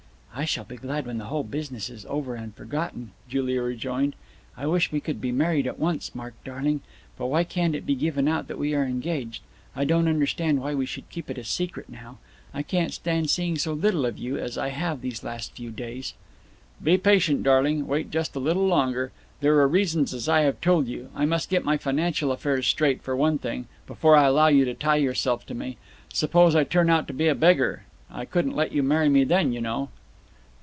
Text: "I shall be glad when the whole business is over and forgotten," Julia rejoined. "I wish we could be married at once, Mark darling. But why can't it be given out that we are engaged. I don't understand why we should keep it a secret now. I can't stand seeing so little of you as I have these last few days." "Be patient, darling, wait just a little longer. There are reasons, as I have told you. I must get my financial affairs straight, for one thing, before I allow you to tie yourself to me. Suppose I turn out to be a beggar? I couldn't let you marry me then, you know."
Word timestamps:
"I 0.33 0.45
shall 0.45 0.63
be 0.63 0.77
glad 0.77 1.05
when 1.05 1.17
the 1.19 1.25
whole 1.25 1.43
business 1.43 1.89
is 1.89 2.05
over 2.07 2.33
and 2.35 2.55
forgotten," 2.55 3.11
Julia 3.29 3.61
rejoined. 3.61 4.15
"I 4.55 4.65
wish 4.65 4.91
we 4.91 5.01
could 5.01 5.19
be 5.21 5.31
married 5.31 5.67
at 5.67 5.77
once, 5.77 6.15
Mark 6.15 6.33
darling. 6.45 6.81
But 7.17 7.27
why 7.27 7.43
can't 7.43 7.75
it 7.75 7.85
be 7.85 7.93
given 7.95 8.27
out 8.29 8.47
that 8.47 8.57
we 8.57 8.73
are 8.73 8.85
engaged. 8.85 9.43
I 9.75 9.83
don't 9.83 10.07
understand 10.07 10.61
why 10.61 10.73
we 10.73 10.85
should 10.85 11.09
keep 11.09 11.29
it 11.29 11.37
a 11.37 11.43
secret 11.43 11.89
now. 11.89 12.17
I 12.53 12.63
can't 12.63 12.93
stand 12.93 13.29
seeing 13.29 13.57
so 13.57 13.73
little 13.73 14.05
of 14.05 14.17
you 14.17 14.37
as 14.37 14.57
I 14.57 14.69
have 14.69 15.01
these 15.01 15.21
last 15.23 15.51
few 15.53 15.69
days." 15.69 16.13
"Be 16.81 16.97
patient, 16.97 17.43
darling, 17.43 17.85
wait 17.85 18.09
just 18.09 18.33
a 18.35 18.39
little 18.39 18.65
longer. 18.65 19.11
There 19.41 19.59
are 19.59 19.67
reasons, 19.67 20.13
as 20.13 20.29
I 20.29 20.41
have 20.41 20.61
told 20.61 20.87
you. 20.87 21.09
I 21.13 21.25
must 21.25 21.49
get 21.49 21.65
my 21.65 21.77
financial 21.77 22.31
affairs 22.31 22.65
straight, 22.65 23.03
for 23.03 23.17
one 23.17 23.37
thing, 23.37 23.67
before 23.85 24.15
I 24.15 24.27
allow 24.27 24.47
you 24.47 24.63
to 24.65 24.73
tie 24.73 24.95
yourself 24.95 25.45
to 25.47 25.53
me. 25.53 25.77
Suppose 26.11 26.55
I 26.55 26.63
turn 26.63 26.89
out 26.89 27.05
to 27.09 27.13
be 27.13 27.27
a 27.27 27.35
beggar? 27.35 27.83
I 28.09 28.23
couldn't 28.23 28.55
let 28.55 28.71
you 28.71 28.81
marry 28.81 29.09
me 29.09 29.23
then, 29.25 29.51
you 29.51 29.59
know." 29.61 29.89